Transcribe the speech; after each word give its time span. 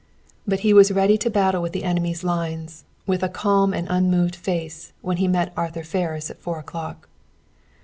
But 0.47 0.61
he 0.61 0.73
was 0.73 0.91
ready 0.91 1.15
to 1.19 1.29
battle 1.29 1.61
within 1.61 1.81
the 1.83 1.87
enemy's 1.87 2.23
lines, 2.23 2.85
with 3.05 3.21
a 3.21 3.29
calm 3.29 3.71
and 3.71 3.85
unmoved 3.87 4.35
face, 4.35 4.93
when 5.01 5.17
he 5.17 5.27
met 5.27 5.53
Arthur 5.55 5.83
Ferris 5.83 6.31
at 6.31 6.41
four 6.41 6.57
o'clock. 6.57 7.07